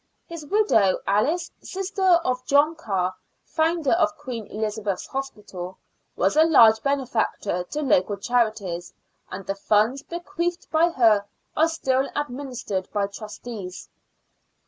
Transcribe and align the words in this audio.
His 0.25 0.47
widow, 0.47 0.97
Alice, 1.05 1.51
sister 1.61 2.01
of 2.25 2.43
John 2.47 2.73
Carr, 2.75 3.13
founder 3.43 3.91
of 3.91 4.17
Queen 4.17 4.47
Elizabeth's 4.47 5.05
Hospital, 5.05 5.77
was 6.15 6.35
a 6.35 6.41
large 6.43 6.81
benefactor 6.81 7.63
to 7.65 7.83
local 7.83 8.17
charities, 8.17 8.93
and 9.29 9.45
the 9.45 9.53
funds 9.53 10.01
bequeathed 10.01 10.71
by 10.71 10.89
her 10.89 11.25
are 11.55 11.69
still 11.69 12.09
administered 12.15 12.91
by 12.91 13.05
trustees. 13.05 13.89